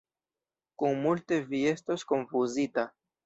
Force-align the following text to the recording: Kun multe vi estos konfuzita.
Kun 0.83 0.97
multe 1.03 1.37
vi 1.51 1.61
estos 1.73 2.07
konfuzita. 2.13 2.89